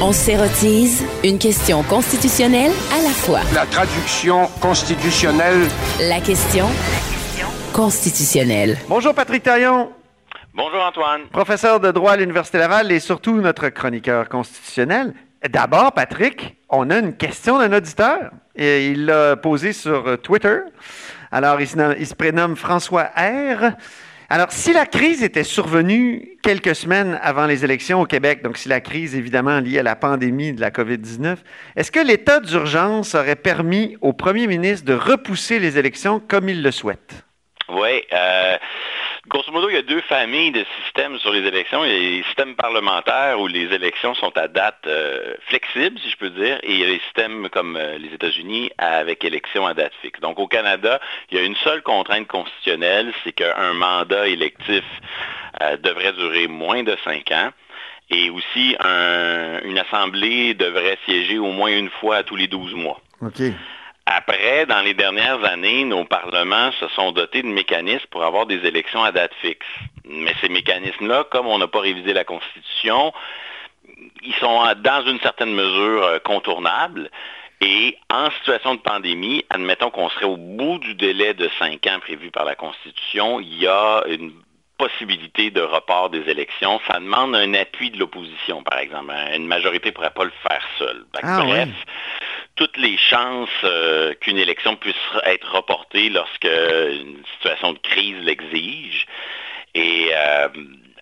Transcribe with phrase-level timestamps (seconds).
[0.00, 3.40] On s'érotise une question constitutionnelle à la fois.
[3.52, 5.66] La traduction constitutionnelle.
[5.98, 6.66] La question
[7.72, 8.78] constitutionnelle.
[8.88, 9.90] Bonjour Patrick Taillon.
[10.54, 11.22] Bonjour Antoine.
[11.32, 15.12] Professeur de droit à l'Université Laval et surtout notre chroniqueur constitutionnel.
[15.50, 18.30] D'abord, Patrick, on a une question d'un auditeur.
[18.54, 20.58] Et il l'a posée sur Twitter.
[21.32, 23.72] Alors, il se, il se prénomme François R.
[24.30, 28.68] Alors, si la crise était survenue quelques semaines avant les élections au Québec, donc si
[28.68, 31.36] la crise évidemment liée à la pandémie de la COVID-19,
[31.76, 36.62] est-ce que l'état d'urgence aurait permis au premier ministre de repousser les élections comme il
[36.62, 37.24] le souhaite?
[37.68, 38.02] Oui.
[38.12, 38.56] Euh,
[39.26, 41.84] grosso modo, il y a deux familles de systèmes sur les élections.
[41.84, 46.10] Il y a les systèmes parlementaires où les élections sont à date euh, flexible, si
[46.10, 49.66] je peux dire, et il y a les systèmes comme euh, les États-Unis avec élections
[49.66, 50.20] à date fixe.
[50.20, 54.84] Donc au Canada, il y a une seule contrainte constitutionnelle, c'est qu'un mandat électif
[55.62, 57.50] euh, devrait durer moins de cinq ans.
[58.10, 62.74] Et aussi, un, une assemblée devrait siéger au moins une fois à tous les 12
[62.74, 63.00] mois.
[64.26, 68.66] Après, dans les dernières années, nos parlements se sont dotés de mécanismes pour avoir des
[68.66, 69.66] élections à date fixe.
[70.06, 73.12] Mais ces mécanismes-là, comme on n'a pas révisé la Constitution,
[74.22, 77.10] ils sont dans une certaine mesure euh, contournables.
[77.60, 81.98] Et en situation de pandémie, admettons qu'on serait au bout du délai de cinq ans
[82.00, 84.32] prévu par la Constitution, il y a une
[84.78, 86.80] possibilité de report des élections.
[86.88, 89.12] Ça demande un appui de l'opposition, par exemple.
[89.34, 91.04] Une majorité ne pourrait pas le faire seule.
[91.22, 91.68] Ah, bref.
[92.56, 99.06] Toutes les chances euh, qu'une élection puisse être reportée lorsque une situation de crise l'exige.
[99.74, 100.48] Et euh,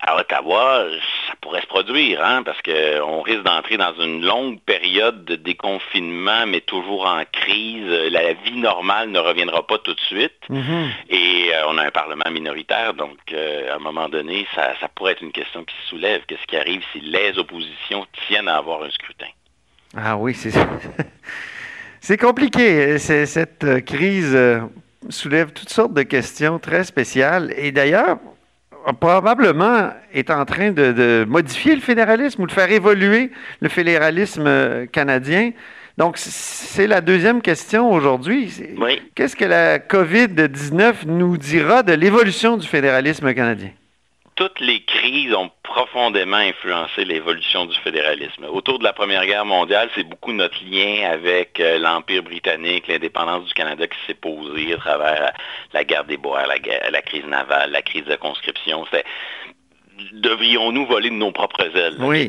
[0.01, 0.87] à Ottawa,
[1.29, 6.47] ça pourrait se produire, hein, parce qu'on risque d'entrer dans une longue période de déconfinement,
[6.47, 7.87] mais toujours en crise.
[8.11, 10.41] La vie normale ne reviendra pas tout de suite.
[10.49, 10.91] Mhm.
[11.11, 15.13] Et euh, on a un Parlement minoritaire, donc à un moment donné, ça, ça pourrait
[15.13, 16.23] être une question qui se soulève.
[16.27, 19.29] Qu'est-ce qui arrive si les oppositions tiennent à avoir un scrutin?
[19.97, 20.53] Ah oui, c'est
[22.01, 22.99] c'est compliqué.
[22.99, 24.61] Cette euh, crise euh,
[25.09, 27.53] soulève toutes sortes de questions très spéciales.
[27.57, 28.19] Et d'ailleurs,
[29.01, 33.31] probablement est en train de, de modifier le fédéralisme ou de faire évoluer
[33.61, 35.53] le fédéralisme euh, canadien.
[35.99, 38.51] Donc, c'est la deuxième question aujourd'hui.
[38.79, 39.03] Oui.
[39.15, 43.73] Qu'est-ce que la COVID-19 nous dira de l'évolution du fédéralisme canadien?
[44.35, 44.82] toutes les
[45.13, 48.45] crises ont profondément influencé l'évolution du fédéralisme.
[48.51, 53.45] Autour de la Première Guerre mondiale, c'est beaucoup notre lien avec euh, l'Empire britannique, l'indépendance
[53.47, 55.31] du Canada qui s'est posée à travers euh,
[55.75, 58.85] la guerre des Boers, la, guerre- la crise navale, la crise de conscription.
[58.87, 59.05] C'était
[60.13, 61.97] devrions-nous voler de nos propres ailes?
[61.99, 62.29] Oui.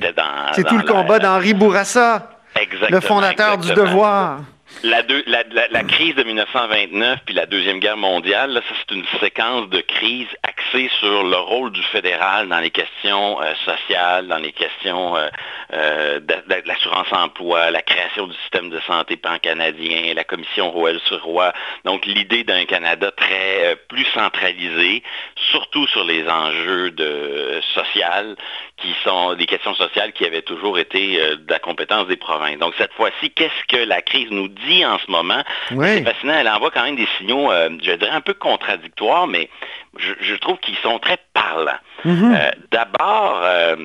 [0.53, 2.29] C'est tout le la- combat d'Henri Bourassa,
[2.59, 4.39] Exactement, le fondateur du devoir.
[4.83, 8.75] La, deux- la- la- la crise de 1929 puis la Deuxième Guerre mondiale, là, ça
[8.79, 10.27] c'est une séquence de crises
[10.73, 15.28] sur le rôle du fédéral dans les questions euh, sociales, dans les questions euh,
[15.72, 16.35] euh, de,
[16.66, 21.53] l'assurance-emploi, la création du système de santé pan-canadien, la commission Roel-sur-Roi.
[21.85, 25.03] Donc l'idée d'un Canada très plus centralisé,
[25.51, 28.35] surtout sur les enjeux de, social,
[28.78, 32.57] qui sont des questions sociales qui avaient toujours été de la compétence des provinces.
[32.57, 35.44] Donc cette fois-ci, qu'est-ce que la crise nous dit en ce moment?
[35.72, 35.88] Oui.
[35.88, 39.50] C'est fascinant, elle envoie quand même des signaux, je dirais un peu contradictoires, mais
[39.97, 41.79] je, je trouve qu'ils sont très parlants.
[42.06, 42.35] Mhm.
[42.35, 43.75] Euh, D'abord, euh,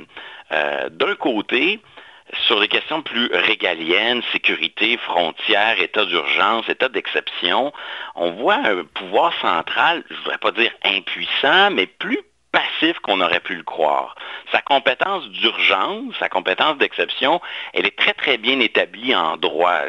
[0.53, 1.81] euh, d'un côté,
[2.47, 7.72] sur les questions plus régaliennes, sécurité, frontières, état d'urgence, état d'exception,
[8.16, 12.21] on voit un pouvoir central, je ne voudrais pas dire impuissant, mais plus
[12.53, 14.15] passif qu'on aurait pu le croire.
[14.53, 17.41] Sa compétence d'urgence, sa compétence d'exception,
[17.75, 19.81] elle est très très bien établie en droit.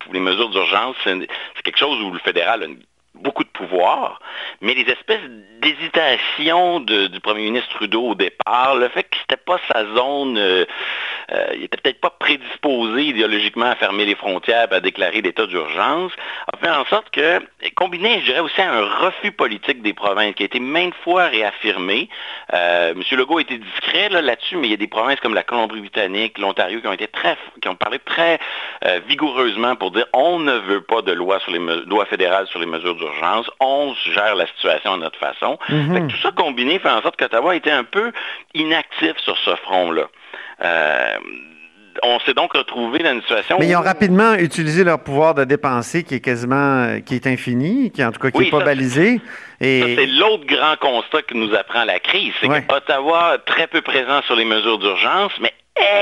[0.00, 1.16] Pour les mesures d'urgence, c'est
[1.54, 2.82] c'est quelque chose où le fédéral a une-
[3.20, 4.20] beaucoup de pouvoir,
[4.60, 5.20] mais les espèces
[5.60, 10.64] d'hésitation du premier ministre Trudeau au départ, le fait que c'était pas sa zone, euh,
[11.32, 16.12] euh, il était peut-être pas prédisposé idéologiquement à fermer les frontières, à déclarer l'état d'urgence,
[16.52, 17.40] a fait en sorte que,
[17.74, 21.26] combiné, je dirais aussi à un refus politique des provinces qui a été maintes fois
[21.26, 22.08] réaffirmé.
[22.54, 23.02] Euh, M.
[23.18, 26.38] Legault a été discret là, là-dessus, mais il y a des provinces comme la Colombie-Britannique,
[26.38, 28.38] l'Ontario qui ont été très, qui parlé très
[29.06, 32.66] vigoureusement pour dire on ne veut pas de loi sur les loi fédérale sur les
[32.66, 33.09] mesures d'urgence,
[33.60, 35.58] on gère la situation à notre façon.
[35.68, 35.94] Mhm.
[35.94, 38.12] Fait que tout ça combiné fait en sorte qu'Ottawa était un peu
[38.54, 40.04] inactif sur ce front-là.
[40.62, 41.14] Euh,
[42.02, 45.34] on s'est donc retrouvé dans une situation Mais ils ont où- rapidement utilisé leur pouvoir
[45.34, 48.50] de dépenser qui est quasiment, qui est infini, qui en tout cas qui n'est Oui,
[48.50, 49.20] pas balisé.
[49.60, 52.32] C'est l'autre grand constat que nous apprend la crise.
[52.40, 52.62] C'est Ouais.
[52.66, 55.52] qu'Ottawa, très peu présent sur les mesures d'urgence, mais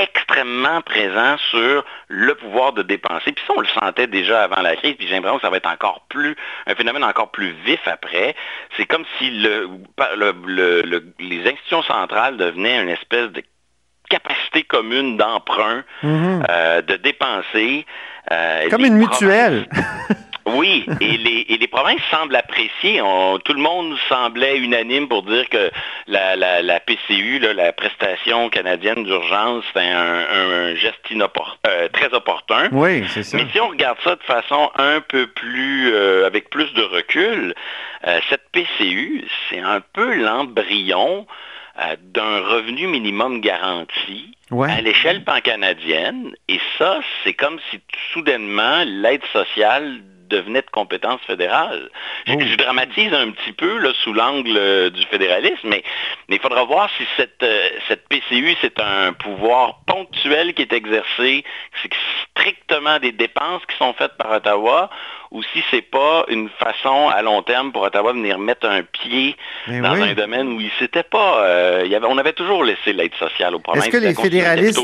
[0.02, 3.32] extrêmement présent sur le pouvoir de dépenser.
[3.32, 5.56] Puis ça, on le sentait déjà avant la crise, puis j'ai l'impression que ça va
[5.58, 6.36] être encore plus,
[6.66, 8.34] un phénomène encore plus vif après.
[8.76, 9.68] C'est comme si le,
[10.16, 13.42] le- le- le- les institutions centrales devenaient une espèce de
[14.08, 16.44] capacité commune d'emprunt, mhm.
[16.48, 17.86] euh, de dépenser.
[18.30, 19.66] Euh, Comme une mutuelle.
[20.54, 23.02] Oui, et les, et les provinces semblent apprécier.
[23.44, 25.70] tout le monde semblait unanime pour dire que
[26.06, 30.98] la, la, PCU, la prestation canadienne d'urgence, c'est un, geste
[31.66, 32.68] euh, très opportun.
[32.72, 33.36] Oui, c'est ça.
[33.36, 37.54] Mais si on regarde ça de façon un peu plus, euh, avec plus de recul,
[38.06, 41.26] euh, cette PCU, c'est un peu l'embryon
[42.12, 46.34] d'un revenu minimum garanti à l'échelle pan-canadienne.
[46.48, 47.80] Et ça, c'est comme si
[48.12, 51.90] soudainement l'aide sociale devenait de compétence fédérale.
[52.26, 52.56] Je, oh.
[52.56, 55.82] dramatise un petit peu là, sous l'angle euh, du fédéralisme, mais,
[56.28, 61.44] il faudra voir si cette, euh, cette PCU, c'est un pouvoir ponctuel qui est exercé,
[61.82, 61.90] c'est
[62.30, 64.90] strictement des dépenses qui sont faites par Ottawa,
[65.30, 68.82] ou si c'est pas une façon à long terme pour Ottawa de venir mettre un
[68.82, 69.36] pied
[69.66, 71.44] dans un domaine où il s'était pas.
[71.44, 73.86] Euh, y avait, on avait toujours laissé l'aide sociale aux provinces.
[73.86, 74.80] Est-ce que les fédéralistes,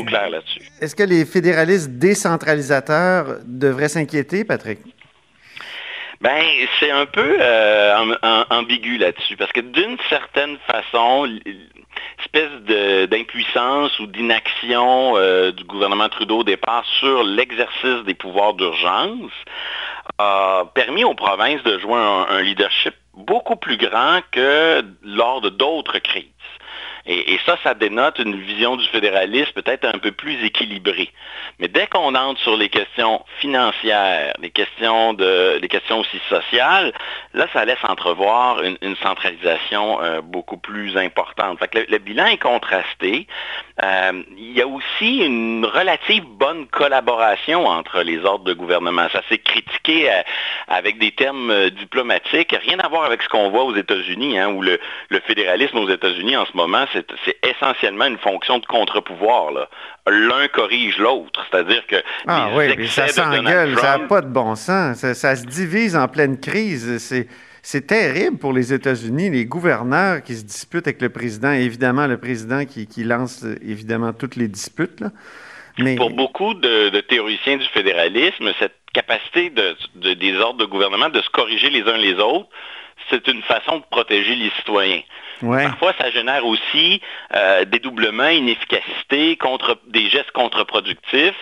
[0.81, 4.79] est-ce que les fédéralistes décentralisateurs devraient s'inquiéter, Patrick?
[6.21, 6.43] Ben,
[6.79, 8.15] c'est un peu euh,
[8.49, 11.27] ambigu là-dessus, parce que d'une certaine façon,
[12.19, 19.31] espèce d'impuissance ou d'inaction euh, du gouvernement Trudeau au départ sur l'exercice des pouvoirs d'urgence
[20.17, 25.99] a permis aux provinces de jouer un leadership beaucoup plus grand que lors de d'autres
[25.99, 26.25] crises.
[27.07, 31.11] Et, ça, ça dénote une vision du fédéralisme peut-être un peu plus équilibrée.
[31.59, 35.15] Mais dès qu'on entre sur les questions financières, les questions,
[35.99, 36.93] aussi sociales,
[37.33, 41.59] là, ça laisse entrevoir une, centralisation euh, beaucoup plus importante.
[41.73, 43.27] le, bilan est contrasté.
[43.83, 49.07] Euh, il y a aussi une relative bonne collaboration entre les ordres de gouvernement.
[49.11, 50.21] Ça s'est critiqué euh,
[50.67, 54.63] avec des termes diplomatiques, rien à voir avec ce qu'on voit aux États-Unis, hein, où
[54.63, 54.79] le
[55.27, 56.85] fédéralisme aux États-Unis en ce moment,
[57.25, 59.67] c'est essentiellement une fonction de contre-pouvoir.
[60.07, 61.45] L'un corrige l'autre.
[61.49, 61.95] C'est-à-dire que.
[62.27, 64.97] Ah oui, ça s'engueule, ça n'a pas de bon sens.
[64.97, 66.97] Ça, se divise en pleine crise.
[67.61, 67.87] C'est.
[67.87, 72.63] terrible pour les États-Unis, les gouverneurs qui se disputent avec le président, évidemment le président
[72.65, 75.03] qui, lance évidemment toutes les disputes.
[75.77, 75.95] Mais...
[75.95, 79.51] Pour beaucoup de, théoriciens du fédéralisme, cette capacité
[79.95, 82.47] des ordres de gouvernement de se corriger les uns les autres,
[83.09, 85.01] c'est une façon de protéger les citoyens.
[85.41, 87.01] Parfois, ça génère aussi
[87.33, 91.35] euh, dédoublement, inefficacité, contre, des gestes contre-productifs.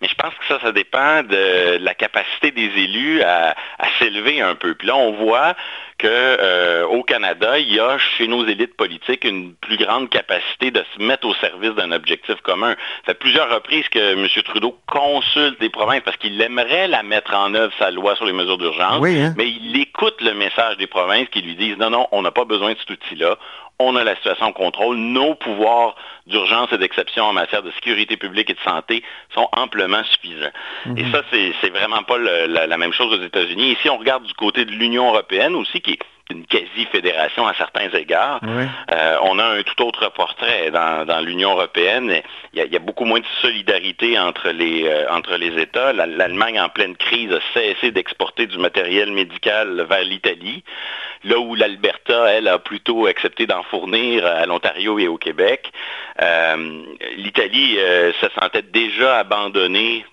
[0.00, 3.54] Mais je pense que ça, ça dépend de la capacité des élus à,
[3.98, 4.74] s'élever un peu.
[4.74, 5.54] Puis là, on voit
[5.98, 10.82] qu'au euh, Canada, il y a chez nos élites politiques une plus grande capacité de
[10.94, 12.74] se mettre au service d'un objectif commun.
[13.04, 14.26] Ça fait plusieurs reprises que M.
[14.44, 18.32] Trudeau consulte des provinces parce qu'il aimerait la mettre en œuvre, sa loi sur les
[18.32, 19.34] mesures d'urgence, hein.
[19.36, 22.44] mais il écoute le message des provinces qui lui disent non, non, on n'a pas
[22.44, 23.36] besoin de cet outil-là
[23.80, 24.96] on a la situation en contrôle.
[24.96, 25.96] Nos pouvoirs
[26.26, 29.02] d'urgence et d'exception en matière de sécurité publique et de santé
[29.34, 30.52] sont amplement suffisants.
[30.86, 30.98] Mhm.
[30.98, 33.72] Et ça, c'est vraiment pas la, même chose aux États-Unis.
[33.72, 35.98] Ici, on regarde du côté de l'Union européenne aussi, qui est
[36.30, 38.40] une quasi-fédération à certains égards.
[38.44, 42.22] Euh, on a un tout autre portrait dans, l'Union européenne.
[42.52, 45.92] Il y, a, beaucoup moins de solidarité entre les, euh, entre les États.
[45.92, 50.64] L'Allemagne, en pleine crise, a cessé d'exporter du matériel médical vers l'Italie,
[51.24, 55.70] là où l'Alberta, elle, a plutôt accepté d'en fournir à l'Ontario et au Québec.
[56.20, 56.82] Euh,
[57.16, 57.76] L'Italie
[58.20, 60.04] se sentait déjà abandonnée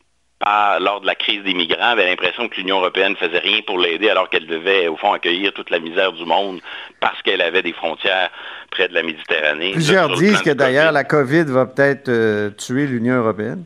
[0.46, 3.80] lors de la crise des migrants, avait l'impression que l'Union européenne ne faisait rien pour
[3.80, 6.60] l'aider alors qu'elle devait, au fond, accueillir toute la misère du monde
[7.00, 8.30] parce qu'elle avait des frontières
[8.72, 9.72] près de la Méditerranée.
[9.72, 13.66] Plusieurs disent que d'ailleurs la COVID va peut-être euh, tuer l'Union européenne.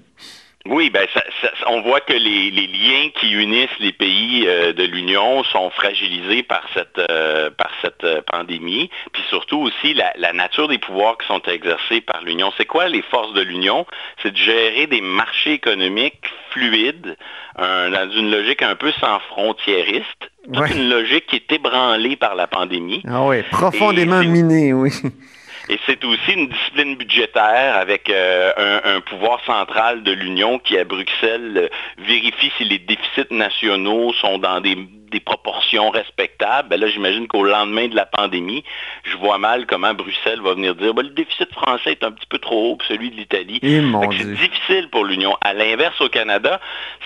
[0.68, 1.08] Oui, ben
[1.68, 6.64] on voit que les, liens qui unissent les pays euh, de l'Union sont fragilisés par
[6.74, 11.42] cette, euh, par cette euh, pandémie, puis surtout aussi la, nature des pouvoirs qui sont
[11.44, 12.52] exercés par l'Union.
[12.58, 13.86] C'est quoi les forces de l'Union?
[14.22, 17.18] C'est de gérer des marchés économiques fluides,
[17.58, 23.04] dans une logique un peu sans frontiériste, une logique qui est ébranlée par la pandémie.
[23.08, 24.92] Ah oui, profondément minée, oui.
[25.72, 28.52] Et c'est aussi une discipline budgétaire avec euh,
[28.84, 34.60] un, pouvoir central de l'Union qui, à Bruxelles, vérifie si les déficits nationaux sont dans
[34.60, 34.76] des,
[35.20, 36.70] proportions respectables.
[36.70, 38.64] Ben là, j'imagine qu'au lendemain de la pandémie,
[39.04, 42.28] je vois mal comment Bruxelles va venir dire ben, le déficit français est un petit
[42.28, 43.60] peu trop haut, celui de l'Italie.
[44.18, 45.38] C'est difficile pour l'Union.
[45.42, 46.60] À l'inverse, au Canada,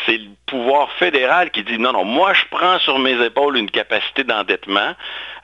[0.06, 3.72] c'est le pouvoir fédéral qui dit non, non, moi je prends sur mes épaules une
[3.72, 4.94] capacité d'endettement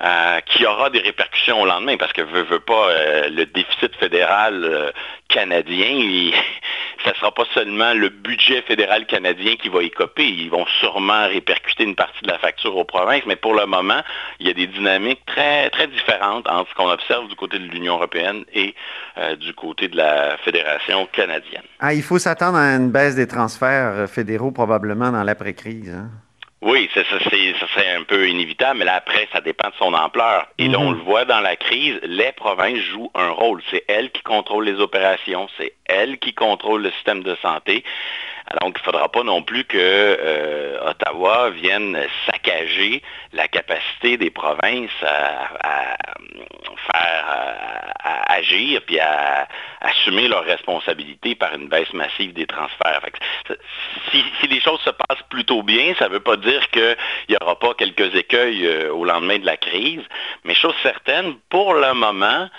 [0.03, 3.95] euh, qui aura des répercussions au lendemain, parce que veut, veut pas euh, le déficit
[3.97, 4.91] fédéral euh,
[5.29, 6.31] canadien,
[7.03, 10.25] ça ne sera pas seulement le budget fédéral canadien qui va y copier.
[10.27, 14.01] Ils vont sûrement répercuter une partie de la facture aux provinces, mais pour le moment,
[14.39, 17.65] il y a des dynamiques très, très différentes entre ce qu'on observe du côté de
[17.65, 18.75] l'Union européenne et
[19.17, 21.63] euh, du côté de la Fédération canadienne.
[21.79, 25.89] Ah, il faut s'attendre à une baisse des transferts euh, fédéraux probablement dans l'après-crise.
[25.89, 26.09] Hein?
[26.61, 30.45] Oui, ça, serait un peu inévitable, mais là, après, ça dépend de son ampleur.
[30.59, 30.97] Et là, on mhm.
[30.97, 33.63] le voit dans la crise, les provinces jouent un rôle.
[33.71, 37.83] C'est elles qui contrôlent les opérations, c'est elles qui contrôlent le système de santé.
[38.61, 43.01] Donc, il ne faudra pas non plus que euh, Ottawa vienne saccager
[43.33, 45.97] la capacité des provinces à,
[46.91, 47.70] faire
[48.31, 49.47] agir puis à
[49.81, 53.01] assumer leurs responsabilités par une baisse massive des transferts.
[54.11, 56.97] si, les choses se passent plutôt bien, ça ne veut pas dire qu'il
[57.29, 60.03] n'y aura pas quelques écueils euh, au lendemain de la crise,
[60.43, 62.49] mais chose certaine, pour le moment,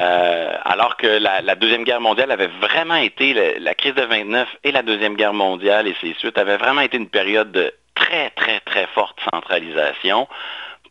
[0.00, 4.72] euh, alors que la, Deuxième Guerre mondiale avait vraiment été, la, crise de 29 et
[4.72, 8.60] la Deuxième Guerre mondiale et ses suites avaient vraiment été une période de très, très,
[8.60, 10.28] très forte centralisation.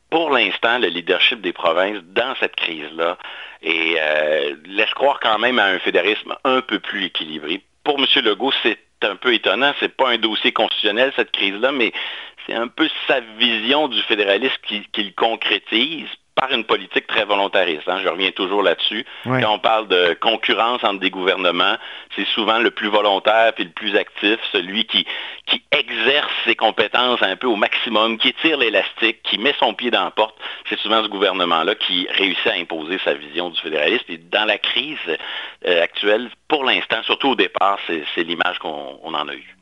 [0.09, 3.17] Pour l'instant, le leadership des provinces dans cette crise-là
[3.61, 7.61] et euh, laisse croire quand même à un fédéralisme un peu plus équilibré.
[7.83, 8.05] Pour M.
[8.23, 9.73] Legault, c'est un peu étonnant.
[9.79, 11.93] C'est pas un dossier constitutionnel, cette crise-là, mais
[12.45, 14.57] c'est un peu sa vision du fédéralisme
[14.91, 16.07] qu'il concrétise
[16.37, 17.87] par une politique très volontariste.
[17.89, 17.99] Hein.
[18.03, 19.03] Je reviens toujours là-dessus.
[19.23, 21.77] Quand on parle de concurrence entre des gouvernements,
[22.15, 25.05] c'est souvent le plus volontaire et le plus actif, celui qui,
[25.47, 29.89] qui exerce ses compétences un peu au maximum, qui tire l'élastique, qui met son pied
[29.89, 30.35] dans la porte.
[30.69, 34.05] C'est souvent ce gouvernement-là qui réussit à imposer sa vision du fédéralisme.
[34.09, 34.97] Et dans la crise
[35.65, 39.55] euh, actuelle, pour l'instant, surtout au départ, c'est l'image qu'on en a eue.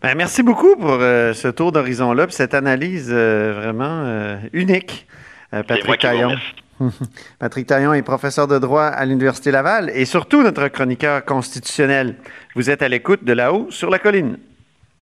[0.00, 5.08] Ben, merci beaucoup pour euh, ce tour d'horizon-là, cette analyse euh, vraiment unique.
[5.54, 6.36] Euh, Patrick Taillon.
[7.38, 12.16] Patrick Taillon est professeur de droit à l'Université Laval et surtout notre chroniqueur constitutionnel.
[12.54, 14.38] Vous êtes à l'écoute de là-haut sur la colline.